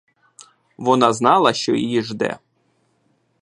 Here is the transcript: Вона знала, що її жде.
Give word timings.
Вона 0.77 1.13
знала, 1.13 1.53
що 1.53 1.75
її 1.75 2.01
жде. 2.01 2.37